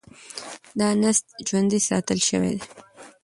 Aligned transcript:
دا 0.79 0.87
نسج 1.01 1.25
ژوندي 1.47 1.79
ساتل 1.87 2.19
شوی 2.27 2.53
دی. 2.59 2.65